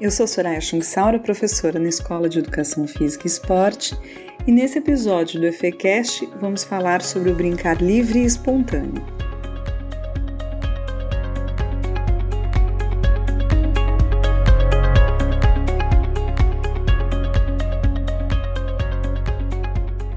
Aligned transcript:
eu 0.00 0.12
sou 0.12 0.28
Soraya 0.28 0.60
Chungsaura, 0.60 1.18
professora 1.18 1.78
na 1.78 1.88
Escola 1.88 2.28
de 2.28 2.38
Educação 2.38 2.86
Física 2.86 3.26
e 3.26 3.30
Esporte, 3.30 3.98
e 4.46 4.52
nesse 4.52 4.78
episódio 4.78 5.40
do 5.40 5.46
EFECast 5.46 6.24
vamos 6.40 6.62
falar 6.62 7.02
sobre 7.02 7.30
o 7.30 7.34
brincar 7.34 7.82
livre 7.82 8.20
e 8.20 8.24
espontâneo. 8.24 9.04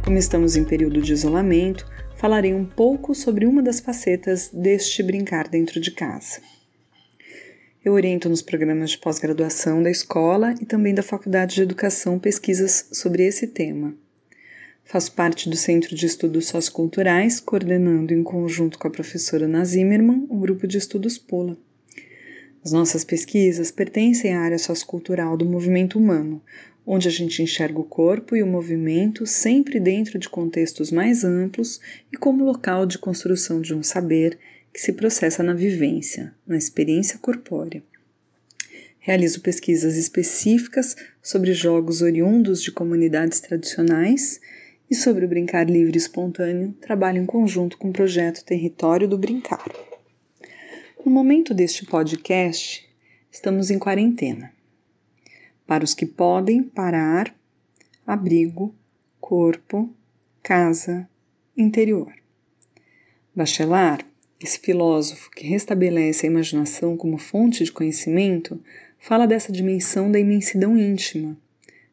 Como 0.03 0.17
estamos 0.17 0.55
em 0.55 0.63
período 0.63 1.01
de 1.01 1.11
isolamento, 1.11 1.87
falarei 2.17 2.53
um 2.53 2.65
pouco 2.65 3.15
sobre 3.15 3.47
uma 3.47 3.63
das 3.63 3.79
facetas 3.79 4.49
deste 4.53 5.01
brincar 5.01 5.47
dentro 5.47 5.79
de 5.79 5.89
casa. 5.89 6.39
Eu 7.83 7.93
oriento 7.93 8.29
nos 8.29 8.43
programas 8.43 8.91
de 8.91 8.99
pós-graduação 8.99 9.81
da 9.81 9.89
escola 9.89 10.53
e 10.61 10.65
também 10.67 10.93
da 10.93 11.01
Faculdade 11.01 11.55
de 11.55 11.63
Educação 11.63 12.19
pesquisas 12.19 12.87
sobre 12.91 13.25
esse 13.25 13.47
tema. 13.47 13.95
Faço 14.83 15.11
parte 15.13 15.49
do 15.49 15.55
Centro 15.55 15.95
de 15.95 16.05
Estudos 16.05 16.45
Socioculturais, 16.45 17.39
coordenando 17.39 18.13
em 18.13 18.21
conjunto 18.21 18.77
com 18.77 18.87
a 18.87 18.91
professora 18.91 19.45
Ana 19.45 19.65
Zimmermann 19.65 20.27
o 20.29 20.37
grupo 20.37 20.67
de 20.67 20.77
estudos 20.77 21.17
POLA. 21.17 21.57
As 22.63 22.71
nossas 22.71 23.03
pesquisas 23.03 23.71
pertencem 23.71 24.35
à 24.35 24.41
área 24.41 24.59
sociocultural 24.59 25.35
do 25.35 25.43
movimento 25.43 25.97
humano, 25.97 26.39
onde 26.85 27.07
a 27.07 27.11
gente 27.11 27.41
enxerga 27.41 27.79
o 27.79 27.83
corpo 27.83 28.35
e 28.35 28.43
o 28.43 28.47
movimento 28.47 29.25
sempre 29.25 29.79
dentro 29.79 30.19
de 30.19 30.29
contextos 30.29 30.91
mais 30.91 31.23
amplos 31.23 31.81
e 32.13 32.15
como 32.15 32.45
local 32.45 32.85
de 32.85 32.99
construção 32.99 33.59
de 33.59 33.73
um 33.73 33.81
saber 33.81 34.37
que 34.73 34.79
se 34.79 34.93
processa 34.93 35.43
na 35.43 35.53
vivência, 35.53 36.33
na 36.47 36.57
experiência 36.57 37.19
corpórea. 37.19 37.83
Realizo 38.99 39.41
pesquisas 39.41 39.97
específicas 39.97 40.95
sobre 41.21 41.53
jogos 41.53 42.01
oriundos 42.01 42.61
de 42.61 42.71
comunidades 42.71 43.39
tradicionais 43.39 44.39
e 44.89 44.95
sobre 44.95 45.25
o 45.25 45.27
brincar 45.27 45.69
livre 45.69 45.95
e 45.95 45.97
espontâneo, 45.97 46.73
trabalho 46.79 47.21
em 47.21 47.25
conjunto 47.25 47.77
com 47.77 47.89
o 47.89 47.93
projeto 47.93 48.45
Território 48.45 49.07
do 49.07 49.17
Brincar. 49.17 49.65
No 51.03 51.11
momento 51.11 51.53
deste 51.53 51.85
podcast, 51.85 52.87
estamos 53.31 53.71
em 53.71 53.79
quarentena. 53.79 54.53
Para 55.65 55.83
os 55.83 55.93
que 55.93 56.05
podem 56.05 56.61
parar, 56.61 57.33
abrigo, 58.05 58.75
corpo, 59.19 59.91
casa, 60.43 61.09
interior. 61.57 62.13
Bachelard 63.33 64.10
esse 64.43 64.59
filósofo 64.59 65.29
que 65.29 65.45
restabelece 65.45 66.25
a 66.25 66.29
imaginação 66.29 66.97
como 66.97 67.17
fonte 67.17 67.63
de 67.63 67.71
conhecimento 67.71 68.59
fala 68.97 69.27
dessa 69.27 69.51
dimensão 69.51 70.11
da 70.11 70.19
imensidão 70.19 70.75
íntima, 70.75 71.37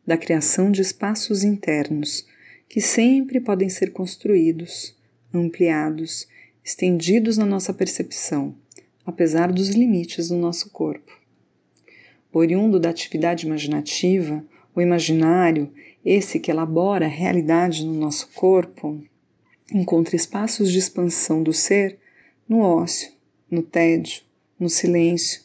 da 0.06 0.16
criação 0.16 0.70
de 0.70 0.80
espaços 0.80 1.44
internos 1.44 2.26
que 2.66 2.80
sempre 2.80 3.40
podem 3.40 3.68
ser 3.68 3.92
construídos, 3.92 4.96
ampliados, 5.32 6.26
estendidos 6.64 7.36
na 7.36 7.44
nossa 7.44 7.72
percepção, 7.72 8.54
apesar 9.04 9.52
dos 9.52 9.68
limites 9.68 10.28
do 10.28 10.36
nosso 10.36 10.70
corpo. 10.70 11.18
Oriundo 12.32 12.78
da 12.78 12.90
atividade 12.90 13.46
imaginativa, 13.46 14.44
o 14.74 14.80
imaginário, 14.80 15.70
esse 16.04 16.38
que 16.38 16.50
elabora 16.50 17.06
a 17.06 17.10
realidade 17.10 17.84
no 17.84 17.94
nosso 17.94 18.28
corpo, 18.34 19.02
encontra 19.72 20.16
espaços 20.16 20.70
de 20.70 20.78
expansão 20.78 21.42
do 21.42 21.52
ser 21.52 21.98
no 22.48 22.60
ócio, 22.60 23.12
no 23.50 23.62
tédio, 23.62 24.22
no 24.58 24.68
silêncio, 24.68 25.42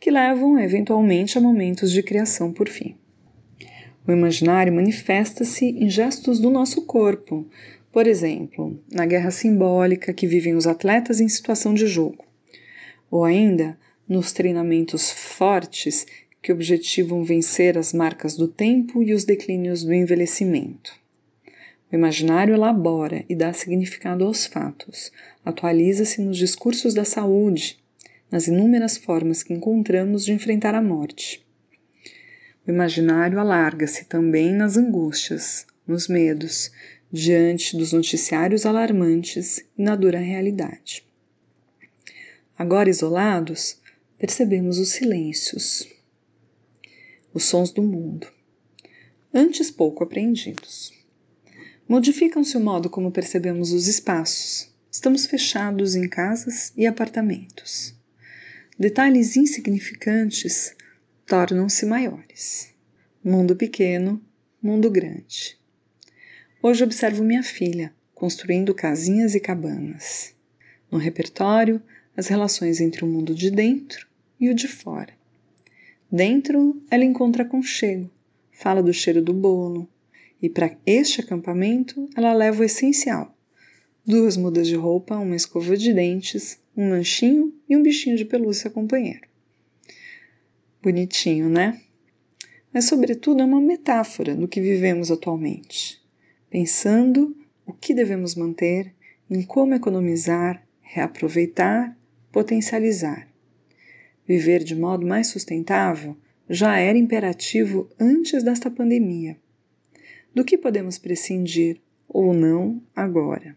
que 0.00 0.10
levam 0.10 0.58
eventualmente 0.58 1.38
a 1.38 1.40
momentos 1.40 1.92
de 1.92 2.02
criação 2.02 2.52
por 2.52 2.68
fim. 2.68 2.96
O 4.06 4.12
imaginário 4.12 4.72
manifesta-se 4.72 5.66
em 5.66 5.88
gestos 5.88 6.38
do 6.38 6.50
nosso 6.50 6.82
corpo, 6.82 7.46
por 7.92 8.06
exemplo, 8.06 8.78
na 8.92 9.06
guerra 9.06 9.30
simbólica 9.30 10.12
que 10.12 10.26
vivem 10.26 10.54
os 10.54 10.66
atletas 10.66 11.20
em 11.20 11.28
situação 11.28 11.74
de 11.74 11.86
jogo, 11.86 12.24
ou 13.10 13.24
ainda 13.24 13.78
nos 14.08 14.32
treinamentos 14.32 15.10
fortes 15.10 16.06
que 16.42 16.52
objetivam 16.52 17.24
vencer 17.24 17.76
as 17.76 17.92
marcas 17.92 18.36
do 18.36 18.46
tempo 18.46 19.02
e 19.02 19.12
os 19.12 19.24
declínios 19.24 19.82
do 19.82 19.92
envelhecimento. 19.92 21.05
O 21.90 21.94
imaginário 21.94 22.52
elabora 22.52 23.24
e 23.28 23.34
dá 23.34 23.52
significado 23.52 24.24
aos 24.24 24.44
fatos, 24.44 25.12
atualiza-se 25.44 26.20
nos 26.20 26.36
discursos 26.36 26.94
da 26.94 27.04
saúde, 27.04 27.78
nas 28.28 28.48
inúmeras 28.48 28.96
formas 28.96 29.44
que 29.44 29.54
encontramos 29.54 30.24
de 30.24 30.32
enfrentar 30.32 30.74
a 30.74 30.82
morte. 30.82 31.46
O 32.66 32.70
imaginário 32.70 33.38
alarga-se 33.38 34.06
também 34.06 34.52
nas 34.52 34.76
angústias, 34.76 35.64
nos 35.86 36.08
medos, 36.08 36.72
diante 37.12 37.76
dos 37.76 37.92
noticiários 37.92 38.66
alarmantes 38.66 39.58
e 39.78 39.82
na 39.82 39.94
dura 39.94 40.18
realidade. 40.18 41.06
Agora 42.58 42.90
isolados, 42.90 43.80
percebemos 44.18 44.78
os 44.78 44.88
silêncios, 44.88 45.86
os 47.32 47.44
sons 47.44 47.70
do 47.70 47.82
mundo, 47.82 48.26
antes 49.32 49.70
pouco 49.70 50.02
apreendidos. 50.02 50.92
Modificam-se 51.88 52.56
o 52.56 52.60
modo 52.60 52.90
como 52.90 53.12
percebemos 53.12 53.70
os 53.70 53.86
espaços. 53.86 54.68
Estamos 54.90 55.24
fechados 55.24 55.94
em 55.94 56.08
casas 56.08 56.72
e 56.76 56.84
apartamentos. 56.84 57.94
Detalhes 58.76 59.36
insignificantes 59.36 60.74
tornam-se 61.24 61.86
maiores. 61.86 62.74
Mundo 63.22 63.54
pequeno, 63.54 64.20
mundo 64.60 64.90
grande. 64.90 65.56
Hoje 66.60 66.82
observo 66.82 67.22
minha 67.22 67.44
filha 67.44 67.94
construindo 68.12 68.74
casinhas 68.74 69.36
e 69.36 69.40
cabanas. 69.40 70.34
No 70.90 70.98
repertório, 70.98 71.80
as 72.16 72.26
relações 72.26 72.80
entre 72.80 73.04
o 73.04 73.06
mundo 73.06 73.32
de 73.32 73.48
dentro 73.48 74.08
e 74.40 74.50
o 74.50 74.54
de 74.54 74.66
fora. 74.66 75.12
Dentro, 76.10 76.82
ela 76.90 77.04
encontra 77.04 77.44
aconchego, 77.44 78.10
fala 78.50 78.82
do 78.82 78.92
cheiro 78.92 79.22
do 79.22 79.32
bolo, 79.32 79.88
e 80.40 80.48
para 80.48 80.76
este 80.84 81.20
acampamento 81.20 82.08
ela 82.16 82.32
leva 82.32 82.60
o 82.60 82.64
essencial: 82.64 83.34
duas 84.04 84.36
mudas 84.36 84.66
de 84.66 84.74
roupa, 84.74 85.16
uma 85.16 85.36
escova 85.36 85.76
de 85.76 85.92
dentes, 85.92 86.60
um 86.76 86.90
lanchinho 86.90 87.52
e 87.68 87.76
um 87.76 87.82
bichinho 87.82 88.16
de 88.16 88.24
pelúcia 88.24 88.70
companheiro. 88.70 89.26
Bonitinho, 90.82 91.48
né? 91.48 91.80
Mas, 92.72 92.84
sobretudo, 92.84 93.40
é 93.40 93.44
uma 93.44 93.60
metáfora 93.60 94.34
do 94.34 94.46
que 94.46 94.60
vivemos 94.60 95.10
atualmente, 95.10 96.00
pensando 96.50 97.34
o 97.64 97.72
que 97.72 97.94
devemos 97.94 98.34
manter, 98.34 98.94
em 99.28 99.42
como 99.42 99.74
economizar, 99.74 100.64
reaproveitar, 100.80 101.98
potencializar. 102.30 103.26
Viver 104.28 104.62
de 104.62 104.76
modo 104.76 105.06
mais 105.06 105.28
sustentável 105.28 106.16
já 106.48 106.78
era 106.78 106.98
imperativo 106.98 107.88
antes 107.98 108.42
desta 108.42 108.70
pandemia 108.70 109.36
do 110.36 110.44
que 110.44 110.58
podemos 110.58 110.98
prescindir 110.98 111.80
ou 112.06 112.34
não 112.34 112.82
agora. 112.94 113.56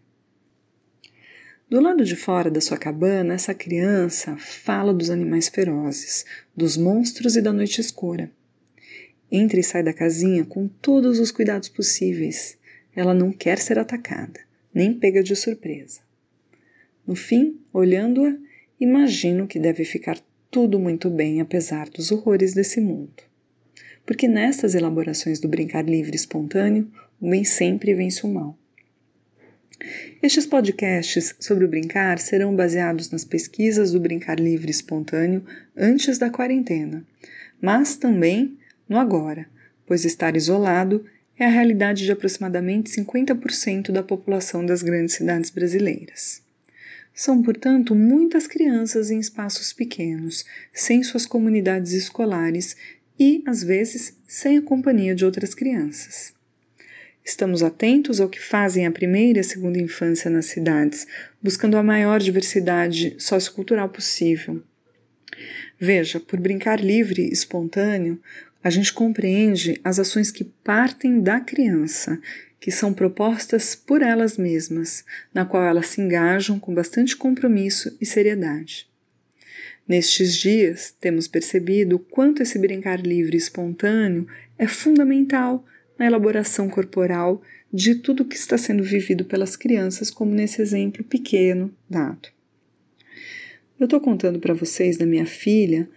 Do 1.68 1.78
lado 1.78 2.02
de 2.06 2.16
fora 2.16 2.50
da 2.50 2.58
sua 2.58 2.78
cabana, 2.78 3.34
essa 3.34 3.52
criança 3.52 4.34
fala 4.38 4.94
dos 4.94 5.10
animais 5.10 5.46
ferozes, 5.46 6.24
dos 6.56 6.78
monstros 6.78 7.36
e 7.36 7.42
da 7.42 7.52
noite 7.52 7.82
escura. 7.82 8.32
Entra 9.30 9.60
e 9.60 9.62
sai 9.62 9.82
da 9.82 9.92
casinha 9.92 10.42
com 10.42 10.66
todos 10.66 11.18
os 11.18 11.30
cuidados 11.30 11.68
possíveis. 11.68 12.56
Ela 12.96 13.12
não 13.12 13.30
quer 13.30 13.58
ser 13.58 13.78
atacada, 13.78 14.40
nem 14.72 14.94
pega 14.94 15.22
de 15.22 15.36
surpresa. 15.36 16.00
No 17.06 17.14
fim, 17.14 17.60
olhando-a, 17.74 18.34
imagino 18.80 19.46
que 19.46 19.60
deve 19.60 19.84
ficar 19.84 20.18
tudo 20.50 20.80
muito 20.80 21.10
bem 21.10 21.42
apesar 21.42 21.90
dos 21.90 22.10
horrores 22.10 22.54
desse 22.54 22.80
mundo 22.80 23.29
porque 24.10 24.26
nestas 24.26 24.74
elaborações 24.74 25.38
do 25.38 25.46
brincar 25.46 25.84
livre 25.84 26.16
espontâneo, 26.16 26.90
o 27.20 27.30
bem 27.30 27.44
sempre 27.44 27.94
vence 27.94 28.26
o 28.26 28.28
mal. 28.28 28.58
Estes 30.20 30.46
podcasts 30.46 31.32
sobre 31.38 31.64
o 31.64 31.68
brincar 31.68 32.18
serão 32.18 32.56
baseados 32.56 33.08
nas 33.10 33.24
pesquisas 33.24 33.92
do 33.92 34.00
brincar 34.00 34.40
livre 34.40 34.68
espontâneo 34.68 35.44
antes 35.76 36.18
da 36.18 36.28
quarentena, 36.28 37.06
mas 37.62 37.94
também 37.94 38.58
no 38.88 38.98
agora, 38.98 39.46
pois 39.86 40.04
estar 40.04 40.34
isolado 40.34 41.06
é 41.38 41.44
a 41.44 41.48
realidade 41.48 42.04
de 42.04 42.10
aproximadamente 42.10 42.90
50% 42.90 43.92
da 43.92 44.02
população 44.02 44.66
das 44.66 44.82
grandes 44.82 45.14
cidades 45.14 45.50
brasileiras. 45.50 46.42
São, 47.14 47.42
portanto, 47.42 47.94
muitas 47.94 48.46
crianças 48.48 49.10
em 49.10 49.20
espaços 49.20 49.72
pequenos, 49.72 50.44
sem 50.72 51.02
suas 51.02 51.26
comunidades 51.26 51.92
escolares 51.92 52.76
e, 53.20 53.42
às 53.46 53.62
vezes, 53.62 54.16
sem 54.26 54.56
a 54.56 54.62
companhia 54.62 55.14
de 55.14 55.26
outras 55.26 55.54
crianças. 55.54 56.32
Estamos 57.22 57.62
atentos 57.62 58.18
ao 58.18 58.30
que 58.30 58.40
fazem 58.40 58.86
a 58.86 58.90
primeira 58.90 59.38
e 59.38 59.40
a 59.40 59.44
segunda 59.44 59.78
infância 59.78 60.30
nas 60.30 60.46
cidades, 60.46 61.06
buscando 61.42 61.76
a 61.76 61.82
maior 61.82 62.18
diversidade 62.18 63.14
sociocultural 63.18 63.90
possível. 63.90 64.62
Veja, 65.78 66.18
por 66.18 66.40
brincar 66.40 66.80
livre 66.80 67.22
e 67.22 67.32
espontâneo, 67.32 68.18
a 68.64 68.70
gente 68.70 68.92
compreende 68.92 69.78
as 69.84 69.98
ações 69.98 70.30
que 70.30 70.44
partem 70.44 71.20
da 71.20 71.40
criança, 71.40 72.18
que 72.58 72.70
são 72.70 72.92
propostas 72.92 73.74
por 73.74 74.02
elas 74.02 74.38
mesmas, 74.38 75.04
na 75.32 75.44
qual 75.44 75.62
elas 75.62 75.88
se 75.88 76.00
engajam 76.00 76.58
com 76.58 76.74
bastante 76.74 77.16
compromisso 77.16 77.94
e 78.00 78.06
seriedade. 78.06 78.89
Nestes 79.90 80.36
dias, 80.36 80.94
temos 81.00 81.26
percebido 81.26 81.96
o 81.96 81.98
quanto 81.98 82.44
esse 82.44 82.56
brincar 82.60 83.04
livre 83.04 83.34
e 83.34 83.38
espontâneo 83.38 84.24
é 84.56 84.68
fundamental 84.68 85.66
na 85.98 86.06
elaboração 86.06 86.70
corporal 86.70 87.42
de 87.74 87.96
tudo 87.96 88.24
que 88.24 88.36
está 88.36 88.56
sendo 88.56 88.84
vivido 88.84 89.24
pelas 89.24 89.56
crianças, 89.56 90.08
como 90.08 90.32
nesse 90.32 90.62
exemplo 90.62 91.02
pequeno 91.02 91.74
dado. 91.90 92.28
Eu 93.80 93.86
estou 93.86 94.00
contando 94.00 94.38
para 94.38 94.54
vocês 94.54 94.96
da 94.96 95.04
minha 95.04 95.26
filha 95.26 95.88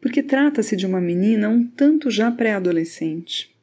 porque 0.00 0.22
trata-se 0.22 0.74
de 0.74 0.86
uma 0.86 0.98
menina 0.98 1.50
um 1.50 1.66
tanto 1.66 2.10
já 2.10 2.32
pré-adolescente. 2.32 3.54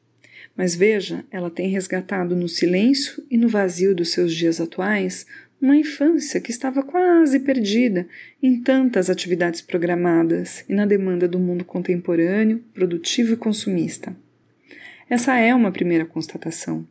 Mas 0.56 0.76
veja, 0.76 1.26
ela 1.32 1.50
tem 1.50 1.70
resgatado 1.70 2.36
no 2.36 2.48
silêncio 2.48 3.26
e 3.32 3.36
no 3.36 3.48
vazio 3.48 3.96
dos 3.96 4.12
seus 4.12 4.32
dias 4.32 4.62
atuais 4.62 5.26
uma 5.62 5.75
infância 5.75 6.42
que 6.42 6.52
estava 6.52 6.84
quase 6.84 7.40
perdida 7.40 8.07
em 8.42 8.62
tantas 8.62 9.10
atividades 9.10 9.62
programadas 9.62 10.63
e 10.68 10.74
na 10.74 10.86
demanda 10.86 11.28
do 11.28 11.40
mundo 11.40 11.66
contemporâneo, 11.66 12.63
produtivo 12.74 13.34
e 13.34 13.38
consumista. 13.38 14.16
Essa 15.10 15.38
é 15.38 15.54
uma 15.54 15.72
primeira 15.72 16.06
constatação. 16.06 16.86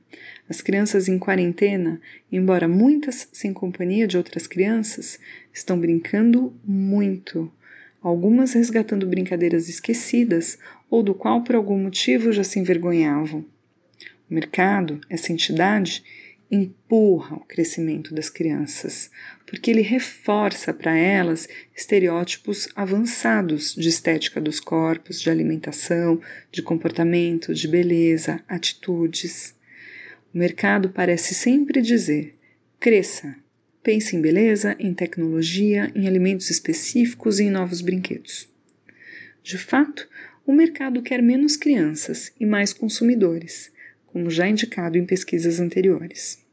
As 0.48 0.60
crianças 0.60 1.08
em 1.08 1.18
quarentena, 1.18 2.00
embora 2.30 2.68
muitas 2.68 3.28
sem 3.32 3.52
companhia 3.52 4.06
de 4.06 4.16
outras 4.16 4.46
crianças, 4.46 5.18
estão 5.52 5.78
brincando 5.78 6.54
muito, 6.64 7.50
algumas 8.00 8.52
resgatando 8.52 9.06
brincadeiras 9.06 9.68
esquecidas 9.68 10.58
ou 10.88 11.02
do 11.02 11.14
qual 11.14 11.42
por 11.42 11.56
algum 11.56 11.78
motivo 11.78 12.30
já 12.30 12.44
se 12.44 12.58
envergonhavam. 12.58 13.44
O 14.30 14.34
mercado, 14.34 15.00
essa 15.10 15.32
entidade, 15.32 16.04
empurra 16.54 17.36
o 17.36 17.44
crescimento 17.44 18.14
das 18.14 18.30
crianças, 18.30 19.10
porque 19.44 19.70
ele 19.70 19.82
reforça 19.82 20.72
para 20.72 20.96
elas 20.96 21.48
estereótipos 21.76 22.68
avançados 22.76 23.74
de 23.74 23.88
estética 23.88 24.40
dos 24.40 24.60
corpos, 24.60 25.20
de 25.20 25.28
alimentação, 25.28 26.20
de 26.52 26.62
comportamento, 26.62 27.52
de 27.52 27.66
beleza, 27.66 28.40
atitudes. 28.46 29.54
O 30.32 30.38
mercado 30.38 30.90
parece 30.90 31.34
sempre 31.34 31.82
dizer: 31.82 32.36
cresça, 32.78 33.34
pense 33.82 34.14
em 34.14 34.20
beleza, 34.20 34.76
em 34.78 34.94
tecnologia, 34.94 35.90
em 35.94 36.06
alimentos 36.06 36.50
específicos 36.50 37.40
e 37.40 37.44
em 37.44 37.50
novos 37.50 37.80
brinquedos. 37.80 38.48
De 39.42 39.58
fato, 39.58 40.08
o 40.46 40.52
mercado 40.52 41.02
quer 41.02 41.20
menos 41.20 41.56
crianças 41.56 42.32
e 42.38 42.46
mais 42.46 42.72
consumidores, 42.72 43.72
como 44.06 44.30
já 44.30 44.48
indicado 44.48 44.96
em 44.96 45.04
pesquisas 45.04 45.58
anteriores. 45.58 46.43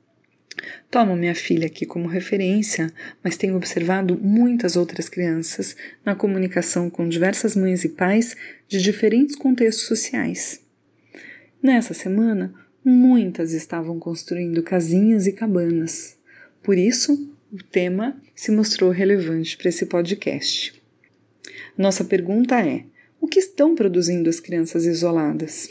Tomo 0.90 1.16
minha 1.16 1.36
filha 1.36 1.68
aqui 1.68 1.86
como 1.86 2.08
referência, 2.08 2.92
mas 3.24 3.38
tenho 3.38 3.56
observado 3.56 4.18
muitas 4.18 4.76
outras 4.76 5.10
crianças 5.10 5.76
na 6.06 6.16
comunicação 6.16 6.90
com 6.90 7.08
diversas 7.08 7.56
mães 7.56 7.84
e 7.84 7.90
pais 7.90 8.36
de 8.68 8.82
diferentes 8.82 9.36
contextos 9.36 9.86
sociais. 9.86 10.62
Nessa 11.62 11.94
semana, 11.94 12.54
muitas 12.84 13.54
estavam 13.54 14.00
construindo 14.00 14.64
casinhas 14.64 15.28
e 15.28 15.32
cabanas. 15.32 16.18
Por 16.64 16.78
isso, 16.78 17.32
o 17.52 17.64
tema 17.64 18.20
se 18.36 18.52
mostrou 18.52 18.92
relevante 18.92 19.58
para 19.58 19.70
esse 19.70 19.86
podcast. 19.86 20.74
Nossa 21.78 22.04
pergunta 22.04 22.60
é: 22.60 22.86
o 23.20 23.28
que 23.28 23.40
estão 23.40 23.76
produzindo 23.76 24.30
as 24.30 24.40
crianças 24.40 24.86
isoladas? 24.86 25.70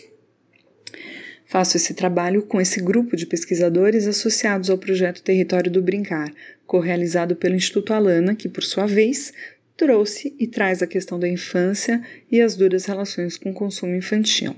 Faço 1.50 1.76
esse 1.76 1.94
trabalho 1.94 2.42
com 2.42 2.60
esse 2.60 2.80
grupo 2.80 3.16
de 3.16 3.26
pesquisadores 3.26 4.06
associados 4.06 4.70
ao 4.70 4.78
projeto 4.78 5.20
Território 5.20 5.68
do 5.68 5.82
Brincar, 5.82 6.32
co-realizado 6.64 7.34
pelo 7.34 7.56
Instituto 7.56 7.92
Alana, 7.92 8.36
que, 8.36 8.48
por 8.48 8.62
sua 8.62 8.86
vez, 8.86 9.32
trouxe 9.76 10.32
e 10.38 10.46
traz 10.46 10.80
a 10.80 10.86
questão 10.86 11.18
da 11.18 11.26
infância 11.26 12.00
e 12.30 12.40
as 12.40 12.54
duras 12.54 12.84
relações 12.84 13.36
com 13.36 13.50
o 13.50 13.52
consumo 13.52 13.96
infantil. 13.96 14.54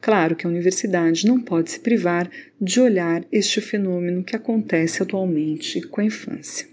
Claro 0.00 0.34
que 0.34 0.44
a 0.44 0.50
universidade 0.50 1.24
não 1.24 1.40
pode 1.40 1.70
se 1.70 1.78
privar 1.78 2.28
de 2.60 2.80
olhar 2.80 3.24
este 3.30 3.60
fenômeno 3.60 4.24
que 4.24 4.34
acontece 4.34 5.04
atualmente 5.04 5.80
com 5.82 6.00
a 6.00 6.04
infância. 6.04 6.66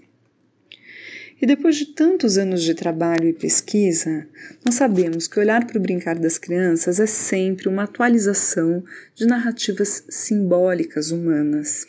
E 1.44 1.46
depois 1.46 1.76
de 1.76 1.88
tantos 1.88 2.38
anos 2.38 2.64
de 2.64 2.74
trabalho 2.74 3.28
e 3.28 3.34
pesquisa, 3.34 4.26
nós 4.64 4.76
sabemos 4.76 5.28
que 5.28 5.38
olhar 5.38 5.68
para 5.68 5.78
o 5.78 5.82
brincar 5.82 6.18
das 6.18 6.38
crianças 6.38 7.02
é 7.02 7.06
sempre 7.06 7.68
uma 7.68 7.84
atualização 7.84 8.82
de 9.14 9.26
narrativas 9.26 10.06
simbólicas 10.08 11.12
humanas. 11.12 11.86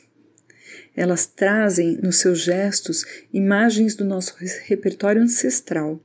Elas 0.97 1.27
trazem 1.27 2.01
nos 2.03 2.17
seus 2.17 2.41
gestos 2.41 3.05
imagens 3.33 3.95
do 3.95 4.05
nosso 4.05 4.35
repertório 4.65 5.23
ancestral. 5.23 6.03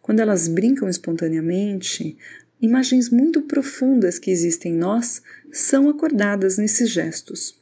Quando 0.00 0.20
elas 0.20 0.46
brincam 0.46 0.88
espontaneamente, 0.88 2.16
imagens 2.62 3.10
muito 3.10 3.42
profundas 3.42 4.20
que 4.20 4.30
existem 4.30 4.72
em 4.74 4.78
nós 4.78 5.20
são 5.50 5.88
acordadas 5.88 6.58
nesses 6.58 6.90
gestos. 6.90 7.58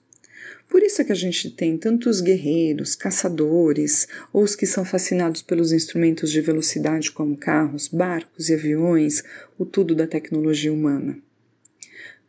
Por 0.68 0.82
isso 0.82 1.00
é 1.00 1.04
que 1.04 1.12
a 1.12 1.16
gente 1.16 1.50
tem 1.50 1.78
tantos 1.78 2.20
guerreiros, 2.20 2.94
caçadores, 2.94 4.08
ou 4.32 4.42
os 4.42 4.56
que 4.56 4.66
são 4.66 4.84
fascinados 4.84 5.42
pelos 5.42 5.72
instrumentos 5.72 6.30
de 6.30 6.40
velocidade 6.40 7.10
como 7.12 7.36
carros, 7.36 7.88
barcos 7.88 8.48
e 8.48 8.54
aviões, 8.54 9.22
o 9.58 9.64
tudo 9.64 9.94
da 9.94 10.06
tecnologia 10.06 10.72
humana. 10.72 11.16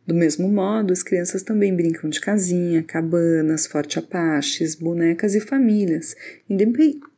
Do 0.06 0.14
mesmo 0.14 0.48
modo, 0.48 0.90
as 0.90 1.02
crianças 1.02 1.42
também 1.42 1.76
brincam 1.76 2.08
de 2.08 2.18
casinha, 2.18 2.82
cabanas, 2.82 3.66
forte 3.66 3.98
apaches, 3.98 4.74
bonecas 4.74 5.34
e 5.34 5.40
famílias, 5.40 6.16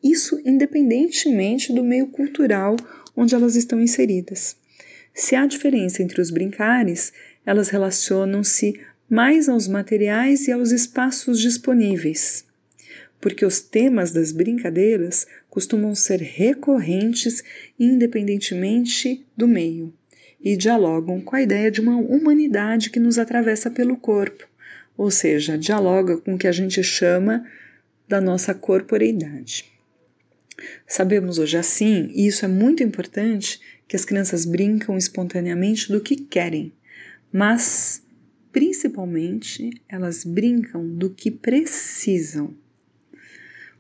isso 0.03 0.41
independentemente 0.45 1.73
do 1.73 1.85
meio 1.85 2.09
cultural 2.09 2.75
onde 3.17 3.33
elas 3.33 3.55
estão 3.55 3.81
inseridas. 3.81 4.57
Se 5.15 5.37
há 5.37 5.47
diferença 5.47 6.03
entre 6.03 6.21
os 6.21 6.31
brincares, 6.31 7.13
elas 7.47 7.69
relacionam-se 7.69 8.81
mais 9.11 9.49
aos 9.49 9.67
materiais 9.67 10.47
e 10.47 10.53
aos 10.53 10.71
espaços 10.71 11.41
disponíveis, 11.41 12.45
porque 13.21 13.45
os 13.45 13.61
temas 13.61 14.13
das 14.13 14.31
brincadeiras 14.31 15.27
costumam 15.49 15.97
ser 15.97 16.21
recorrentes 16.21 17.43
independentemente 17.77 19.27
do 19.37 19.49
meio 19.49 19.93
e 20.41 20.57
dialogam 20.57 21.21
com 21.21 21.35
a 21.35 21.43
ideia 21.43 21.73
de 21.73 21.81
uma 21.81 21.97
humanidade 21.97 22.89
que 22.89 23.01
nos 23.01 23.19
atravessa 23.19 23.69
pelo 23.69 23.97
corpo, 23.97 24.49
ou 24.97 25.11
seja, 25.11 25.59
dialoga 25.59 26.17
com 26.17 26.35
o 26.35 26.39
que 26.39 26.47
a 26.47 26.53
gente 26.53 26.81
chama 26.85 27.45
da 28.09 28.21
nossa 28.21 28.55
corporeidade. 28.55 29.65
Sabemos 30.87 31.39
hoje 31.39 31.57
assim, 31.57 32.11
e 32.15 32.29
isso 32.29 32.45
é 32.45 32.49
muito 32.49 32.83
importante, 32.83 33.61
que 33.89 33.97
as 33.97 34.05
crianças 34.05 34.45
brincam 34.45 34.97
espontaneamente 34.97 35.91
do 35.91 36.01
que 36.01 36.15
querem, 36.15 36.73
mas 37.33 38.03
principalmente 38.53 39.71
elas 39.89 40.25
brincam 40.25 40.89
do 40.89 41.11
que 41.11 41.31
precisam. 41.31 42.55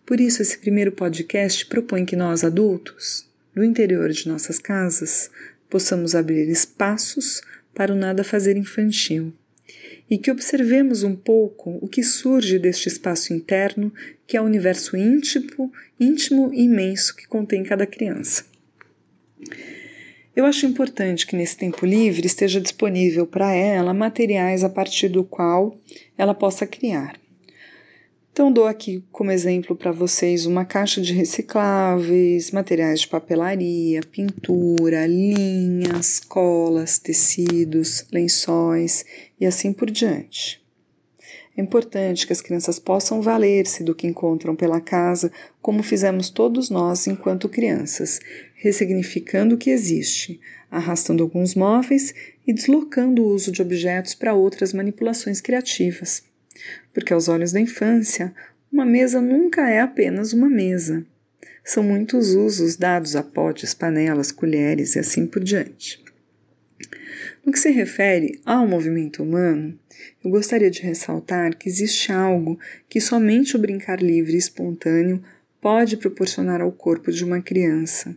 Por 0.04 0.20
isso, 0.20 0.42
esse 0.42 0.58
primeiro 0.58 0.92
podcast 0.92 1.66
propõe 1.66 2.04
que 2.04 2.16
nós, 2.16 2.42
adultos, 2.42 3.28
no 3.54 3.64
interior 3.64 4.10
de 4.10 4.28
nossas 4.28 4.58
casas, 4.58 5.30
possamos 5.68 6.14
abrir 6.14 6.48
espaços 6.48 7.42
para 7.74 7.92
o 7.92 7.96
nada 7.96 8.24
fazer 8.24 8.56
infantil 8.56 9.32
e 10.10 10.18
que 10.18 10.30
observemos 10.30 11.04
um 11.04 11.14
pouco 11.14 11.78
o 11.80 11.86
que 11.86 12.02
surge 12.02 12.58
deste 12.58 12.88
espaço 12.88 13.32
interno, 13.32 13.92
que 14.26 14.36
é 14.36 14.40
o 14.40 14.44
universo 14.44 14.96
íntimo, 14.96 15.72
íntimo 15.98 16.52
e 16.52 16.64
imenso 16.64 17.14
que 17.14 17.28
contém 17.28 17.62
cada 17.62 17.86
criança. 17.86 18.44
Eu 20.40 20.46
acho 20.46 20.64
importante 20.64 21.26
que 21.26 21.36
nesse 21.36 21.54
tempo 21.54 21.84
livre 21.84 22.26
esteja 22.26 22.62
disponível 22.62 23.26
para 23.26 23.52
ela 23.52 23.92
materiais 23.92 24.64
a 24.64 24.70
partir 24.70 25.10
do 25.10 25.22
qual 25.22 25.76
ela 26.16 26.32
possa 26.32 26.66
criar. 26.66 27.20
Então, 28.32 28.50
dou 28.50 28.66
aqui 28.66 29.04
como 29.12 29.30
exemplo 29.30 29.76
para 29.76 29.92
vocês 29.92 30.46
uma 30.46 30.64
caixa 30.64 31.02
de 31.02 31.12
recicláveis, 31.12 32.52
materiais 32.52 33.02
de 33.02 33.08
papelaria, 33.08 34.00
pintura, 34.00 35.06
linhas, 35.06 36.20
colas, 36.20 36.98
tecidos, 36.98 38.06
lençóis 38.10 39.04
e 39.38 39.44
assim 39.44 39.74
por 39.74 39.90
diante. 39.90 40.58
É 41.56 41.60
importante 41.60 42.26
que 42.26 42.32
as 42.32 42.40
crianças 42.40 42.78
possam 42.78 43.20
valer-se 43.20 43.82
do 43.82 43.94
que 43.94 44.06
encontram 44.06 44.54
pela 44.54 44.80
casa, 44.80 45.32
como 45.60 45.82
fizemos 45.82 46.30
todos 46.30 46.70
nós 46.70 47.06
enquanto 47.06 47.48
crianças, 47.48 48.20
ressignificando 48.54 49.56
o 49.56 49.58
que 49.58 49.70
existe, 49.70 50.40
arrastando 50.70 51.22
alguns 51.22 51.54
móveis 51.54 52.14
e 52.46 52.52
deslocando 52.52 53.22
o 53.22 53.28
uso 53.28 53.50
de 53.50 53.60
objetos 53.60 54.14
para 54.14 54.32
outras 54.32 54.72
manipulações 54.72 55.40
criativas. 55.40 56.22
Porque, 56.94 57.12
aos 57.12 57.28
olhos 57.28 57.52
da 57.52 57.60
infância, 57.60 58.32
uma 58.72 58.84
mesa 58.84 59.20
nunca 59.20 59.68
é 59.68 59.80
apenas 59.80 60.32
uma 60.32 60.48
mesa. 60.48 61.04
São 61.64 61.82
muitos 61.82 62.34
usos 62.34 62.76
dados 62.76 63.16
a 63.16 63.22
potes, 63.22 63.74
panelas, 63.74 64.30
colheres 64.30 64.94
e 64.94 65.00
assim 65.00 65.26
por 65.26 65.42
diante. 65.42 66.02
No 67.44 67.52
que 67.52 67.58
se 67.58 67.70
refere 67.70 68.38
ao 68.44 68.68
movimento 68.68 69.22
humano, 69.22 69.78
eu 70.22 70.30
gostaria 70.30 70.70
de 70.70 70.82
ressaltar 70.82 71.56
que 71.56 71.68
existe 71.68 72.12
algo 72.12 72.58
que 72.88 73.00
somente 73.00 73.56
o 73.56 73.58
brincar 73.58 74.02
livre 74.02 74.34
e 74.34 74.38
espontâneo 74.38 75.22
pode 75.60 75.96
proporcionar 75.96 76.60
ao 76.60 76.70
corpo 76.70 77.10
de 77.10 77.24
uma 77.24 77.40
criança. 77.40 78.14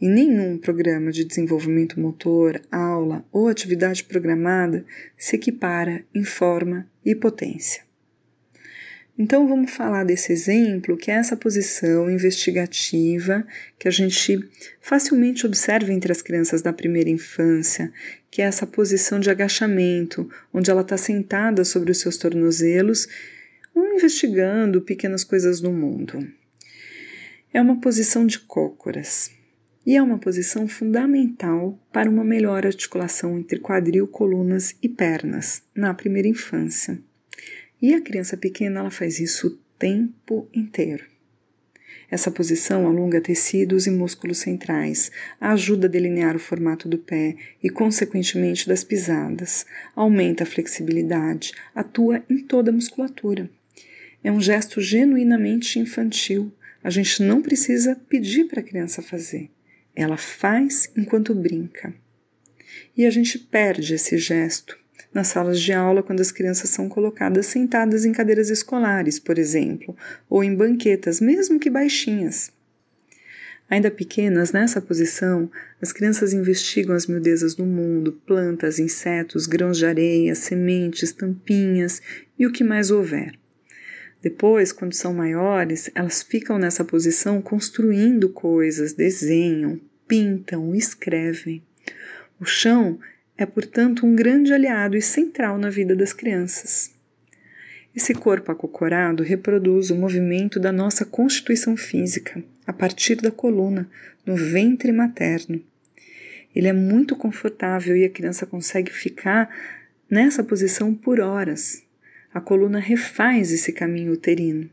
E 0.00 0.08
nenhum 0.08 0.56
programa 0.56 1.10
de 1.10 1.24
desenvolvimento 1.24 1.98
motor, 1.98 2.60
aula 2.70 3.24
ou 3.32 3.48
atividade 3.48 4.04
programada 4.04 4.84
se 5.16 5.36
equipara 5.36 6.04
em 6.14 6.22
forma 6.24 6.86
e 7.04 7.14
potência. 7.14 7.82
Então 9.16 9.46
vamos 9.46 9.70
falar 9.70 10.04
desse 10.04 10.32
exemplo, 10.32 10.96
que 10.96 11.08
é 11.08 11.14
essa 11.14 11.36
posição 11.36 12.10
investigativa 12.10 13.46
que 13.78 13.86
a 13.86 13.90
gente 13.90 14.40
facilmente 14.80 15.46
observa 15.46 15.92
entre 15.92 16.10
as 16.10 16.20
crianças 16.20 16.62
da 16.62 16.72
primeira 16.72 17.08
infância, 17.08 17.92
que 18.28 18.42
é 18.42 18.46
essa 18.46 18.66
posição 18.66 19.20
de 19.20 19.30
agachamento, 19.30 20.28
onde 20.52 20.68
ela 20.68 20.80
está 20.80 20.96
sentada 20.96 21.64
sobre 21.64 21.92
os 21.92 21.98
seus 22.00 22.16
tornozelos, 22.16 23.06
investigando 23.76 24.82
pequenas 24.82 25.22
coisas 25.22 25.60
do 25.60 25.70
mundo. 25.70 26.26
É 27.52 27.60
uma 27.60 27.80
posição 27.80 28.26
de 28.26 28.40
cócoras 28.40 29.30
e 29.86 29.96
é 29.96 30.02
uma 30.02 30.18
posição 30.18 30.66
fundamental 30.66 31.78
para 31.92 32.10
uma 32.10 32.24
melhor 32.24 32.66
articulação 32.66 33.38
entre 33.38 33.60
quadril, 33.60 34.08
colunas 34.08 34.74
e 34.82 34.88
pernas 34.88 35.62
na 35.72 35.94
primeira 35.94 36.26
infância. 36.26 36.98
E 37.80 37.94
a 37.94 38.00
criança 38.00 38.36
pequena 38.36 38.80
ela 38.80 38.90
faz 38.90 39.18
isso 39.18 39.46
o 39.48 39.50
tempo 39.78 40.48
inteiro. 40.54 41.04
Essa 42.10 42.30
posição 42.30 42.86
alonga 42.86 43.20
tecidos 43.20 43.86
e 43.86 43.90
músculos 43.90 44.38
centrais, 44.38 45.10
ajuda 45.40 45.86
a 45.86 45.90
delinear 45.90 46.36
o 46.36 46.38
formato 46.38 46.88
do 46.88 46.98
pé 46.98 47.34
e, 47.62 47.68
consequentemente, 47.68 48.68
das 48.68 48.84
pisadas, 48.84 49.66
aumenta 49.96 50.44
a 50.44 50.46
flexibilidade, 50.46 51.52
atua 51.74 52.22
em 52.28 52.38
toda 52.38 52.70
a 52.70 52.74
musculatura. 52.74 53.50
É 54.22 54.30
um 54.30 54.40
gesto 54.40 54.80
genuinamente 54.80 55.78
infantil. 55.78 56.52
A 56.82 56.90
gente 56.90 57.22
não 57.22 57.42
precisa 57.42 57.96
pedir 58.08 58.44
para 58.44 58.60
a 58.60 58.64
criança 58.64 59.02
fazer. 59.02 59.50
Ela 59.94 60.16
faz 60.16 60.90
enquanto 60.96 61.34
brinca. 61.34 61.94
E 62.96 63.04
a 63.04 63.10
gente 63.10 63.38
perde 63.38 63.94
esse 63.94 64.18
gesto 64.18 64.78
nas 65.12 65.28
salas 65.28 65.60
de 65.60 65.72
aula 65.72 66.02
quando 66.02 66.20
as 66.20 66.32
crianças 66.32 66.70
são 66.70 66.88
colocadas 66.88 67.46
sentadas 67.46 68.04
em 68.04 68.12
cadeiras 68.12 68.50
escolares, 68.50 69.18
por 69.18 69.38
exemplo, 69.38 69.96
ou 70.28 70.42
em 70.42 70.54
banquetas, 70.54 71.20
mesmo 71.20 71.58
que 71.58 71.70
baixinhas. 71.70 72.52
Ainda 73.68 73.90
pequenas, 73.90 74.52
nessa 74.52 74.80
posição, 74.80 75.50
as 75.80 75.90
crianças 75.90 76.32
investigam 76.32 76.94
as 76.94 77.06
miudezas 77.06 77.54
do 77.54 77.64
mundo, 77.64 78.12
plantas, 78.26 78.78
insetos, 78.78 79.46
grãos 79.46 79.78
de 79.78 79.86
areia, 79.86 80.34
sementes, 80.34 81.12
tampinhas 81.12 82.02
e 82.38 82.46
o 82.46 82.52
que 82.52 82.62
mais 82.62 82.90
houver. 82.90 83.34
Depois, 84.20 84.72
quando 84.72 84.94
são 84.94 85.14
maiores, 85.14 85.90
elas 85.94 86.22
ficam 86.22 86.58
nessa 86.58 86.84
posição 86.84 87.40
construindo 87.40 88.28
coisas, 88.28 88.92
desenham, 88.92 89.80
pintam, 90.06 90.74
escrevem. 90.74 91.62
O 92.40 92.44
chão 92.44 92.98
é, 93.36 93.44
portanto, 93.44 94.06
um 94.06 94.14
grande 94.14 94.52
aliado 94.52 94.96
e 94.96 95.02
central 95.02 95.58
na 95.58 95.70
vida 95.70 95.94
das 95.94 96.12
crianças. 96.12 96.92
Esse 97.94 98.12
corpo 98.12 98.50
acocorado 98.50 99.22
reproduz 99.22 99.90
o 99.90 99.94
movimento 99.94 100.58
da 100.58 100.72
nossa 100.72 101.04
constituição 101.04 101.76
física, 101.76 102.42
a 102.66 102.72
partir 102.72 103.16
da 103.16 103.30
coluna, 103.30 103.88
no 104.26 104.34
ventre 104.34 104.90
materno. 104.90 105.62
Ele 106.54 106.68
é 106.68 106.72
muito 106.72 107.14
confortável 107.16 107.96
e 107.96 108.04
a 108.04 108.10
criança 108.10 108.46
consegue 108.46 108.92
ficar 108.92 109.48
nessa 110.08 110.42
posição 110.42 110.94
por 110.94 111.20
horas. 111.20 111.82
A 112.32 112.40
coluna 112.40 112.78
refaz 112.78 113.52
esse 113.52 113.72
caminho 113.72 114.12
uterino. 114.12 114.68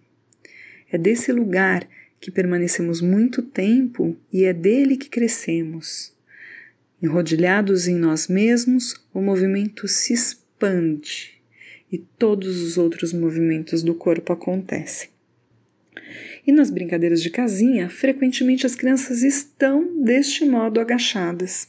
É 0.92 0.98
desse 0.98 1.32
lugar 1.32 1.88
que 2.20 2.32
permanecemos 2.32 3.02
muito 3.02 3.42
tempo 3.42 4.16
e 4.32 4.44
é 4.44 4.54
dele 4.54 4.98
que 4.98 5.10
crescemos. 5.10 6.14
Enrodilhados 7.02 7.88
em 7.88 7.96
nós 7.96 8.28
mesmos, 8.28 8.94
o 9.12 9.22
movimento 9.22 9.88
se 9.88 10.14
expande 10.14 11.42
e 11.92 11.98
todos 11.98 12.62
os 12.62 12.78
outros 12.78 13.12
movimentos 13.12 13.82
do 13.82 13.96
corpo 13.96 14.32
acontecem. 14.32 15.10
E 16.46 16.52
nas 16.52 16.70
brincadeiras 16.70 17.20
de 17.24 17.32
casinha, 17.32 17.90
frequentemente 17.90 18.68
as 18.68 18.76
crianças 18.76 19.24
estão 19.24 20.04
deste 20.04 20.46
modo 20.46 20.80
agachadas. 20.80 21.68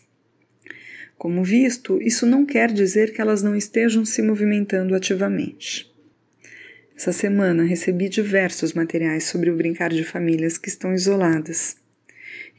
Como 1.16 1.42
visto, 1.42 1.98
isso 2.02 2.26
não 2.26 2.44
quer 2.44 2.70
dizer 2.70 3.14
que 3.14 3.20
elas 3.20 3.42
não 3.42 3.56
estejam 3.56 4.04
se 4.04 4.20
movimentando 4.20 4.94
ativamente. 4.94 5.90
Essa 6.94 7.12
semana 7.12 7.64
recebi 7.64 8.10
diversos 8.10 8.74
materiais 8.74 9.24
sobre 9.24 9.48
o 9.48 9.56
brincar 9.56 9.90
de 9.90 10.04
famílias 10.04 10.58
que 10.58 10.68
estão 10.68 10.92
isoladas. 10.92 11.76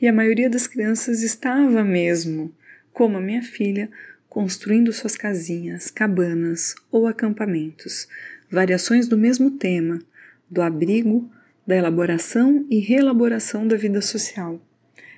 E 0.01 0.07
a 0.07 0.13
maioria 0.13 0.49
das 0.49 0.65
crianças 0.65 1.21
estava 1.21 1.83
mesmo 1.83 2.51
como 2.93 3.17
a 3.17 3.21
minha 3.21 3.41
filha, 3.41 3.89
construindo 4.29 4.93
suas 4.93 5.17
casinhas, 5.17 5.89
cabanas 5.89 6.75
ou 6.91 7.07
acampamentos, 7.07 8.07
variações 8.49 9.07
do 9.07 9.17
mesmo 9.17 9.51
tema, 9.51 9.99
do 10.49 10.61
abrigo, 10.61 11.29
da 11.65 11.75
elaboração 11.75 12.65
e 12.69 12.79
reelaboração 12.79 13.67
da 13.67 13.75
vida 13.75 14.01
social. 14.01 14.61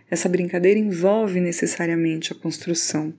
Essa 0.10 0.30
brincadeira 0.30 0.80
envolve 0.80 1.40
necessariamente 1.42 2.32
a 2.32 2.36
construção. 2.36 3.14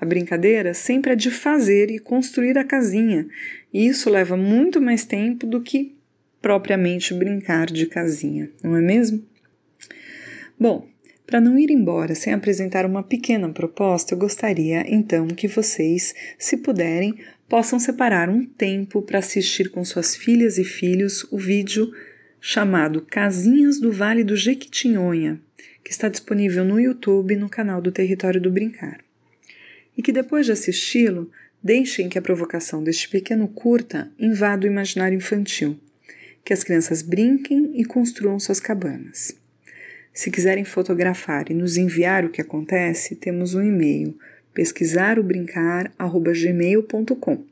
A 0.00 0.04
brincadeira 0.04 0.74
sempre 0.74 1.12
é 1.12 1.16
de 1.16 1.30
fazer 1.30 1.90
e 1.90 1.98
construir 1.98 2.58
a 2.58 2.64
casinha, 2.64 3.26
e 3.72 3.86
isso 3.86 4.10
leva 4.10 4.36
muito 4.36 4.80
mais 4.80 5.04
tempo 5.04 5.46
do 5.46 5.62
que 5.62 5.96
propriamente 6.40 7.14
brincar 7.14 7.66
de 7.66 7.86
casinha, 7.86 8.50
não 8.62 8.76
é 8.76 8.80
mesmo? 8.80 9.24
Bom, 10.58 10.91
para 11.26 11.40
não 11.40 11.58
ir 11.58 11.70
embora 11.70 12.14
sem 12.14 12.32
apresentar 12.32 12.84
uma 12.84 13.02
pequena 13.02 13.48
proposta, 13.48 14.14
eu 14.14 14.18
gostaria 14.18 14.84
então 14.86 15.26
que 15.28 15.48
vocês, 15.48 16.14
se 16.38 16.56
puderem, 16.56 17.14
possam 17.48 17.78
separar 17.78 18.28
um 18.28 18.44
tempo 18.44 19.02
para 19.02 19.18
assistir 19.18 19.70
com 19.70 19.84
suas 19.84 20.16
filhas 20.16 20.58
e 20.58 20.64
filhos 20.64 21.26
o 21.30 21.38
vídeo 21.38 21.92
chamado 22.40 23.02
Casinhas 23.02 23.78
do 23.78 23.92
Vale 23.92 24.24
do 24.24 24.36
Jequitinhonha, 24.36 25.40
que 25.84 25.90
está 25.90 26.08
disponível 26.08 26.64
no 26.64 26.80
YouTube 26.80 27.36
no 27.36 27.48
canal 27.48 27.80
do 27.80 27.92
Território 27.92 28.40
do 28.40 28.50
Brincar. 28.50 28.98
E 29.96 30.02
que 30.02 30.12
depois 30.12 30.46
de 30.46 30.52
assisti-lo, 30.52 31.30
deixem 31.62 32.08
que 32.08 32.18
a 32.18 32.22
provocação 32.22 32.82
deste 32.82 33.08
pequeno 33.08 33.46
curta 33.46 34.10
invada 34.18 34.66
o 34.66 34.70
imaginário 34.70 35.16
infantil, 35.16 35.78
que 36.44 36.52
as 36.52 36.64
crianças 36.64 37.02
brinquem 37.02 37.72
e 37.80 37.84
construam 37.84 38.40
suas 38.40 38.58
cabanas. 38.58 39.41
Se 40.12 40.30
quiserem 40.30 40.64
fotografar 40.64 41.50
e 41.50 41.54
nos 41.54 41.78
enviar 41.78 42.22
o 42.24 42.28
que 42.28 42.42
acontece, 42.42 43.16
temos 43.16 43.54
um 43.54 43.62
e-mail 43.62 44.14
pesquisarobrincar@gmail.com. 44.52 47.44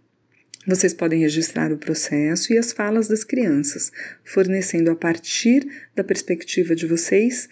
Vocês 0.66 0.92
podem 0.92 1.20
registrar 1.20 1.72
o 1.72 1.78
processo 1.78 2.52
e 2.52 2.58
as 2.58 2.70
falas 2.70 3.08
das 3.08 3.24
crianças, 3.24 3.90
fornecendo 4.22 4.90
a 4.90 4.94
partir 4.94 5.66
da 5.96 6.04
perspectiva 6.04 6.76
de 6.76 6.86
vocês 6.86 7.48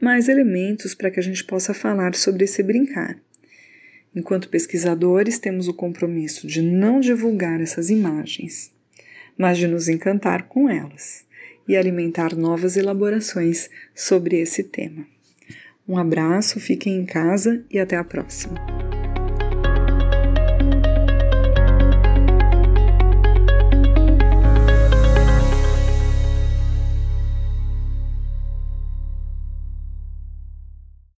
mais 0.00 0.30
elementos 0.30 0.94
para 0.94 1.10
que 1.10 1.20
a 1.20 1.22
gente 1.22 1.44
possa 1.44 1.74
falar 1.74 2.14
sobre 2.14 2.44
esse 2.44 2.62
brincar. 2.62 3.20
Enquanto 4.16 4.48
pesquisadores, 4.48 5.38
temos 5.38 5.68
o 5.68 5.74
compromisso 5.74 6.46
de 6.46 6.62
não 6.62 7.00
divulgar 7.00 7.60
essas 7.60 7.90
imagens, 7.90 8.72
mas 9.36 9.58
de 9.58 9.66
nos 9.66 9.90
encantar 9.90 10.48
com 10.48 10.70
elas 10.70 11.30
e 11.66 11.76
alimentar 11.76 12.36
novas 12.36 12.76
elaborações 12.76 13.70
sobre 13.94 14.40
esse 14.40 14.64
tema. 14.64 15.06
Um 15.88 15.98
abraço, 15.98 16.60
fiquem 16.60 16.96
em 16.96 17.04
casa 17.04 17.64
e 17.70 17.78
até 17.78 17.96
a 17.96 18.04
próxima! 18.04 18.91